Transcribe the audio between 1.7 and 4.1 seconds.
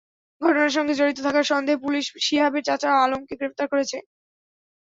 Police সিহাবের চাচা আলমকে গ্রেপ্তার করেছে।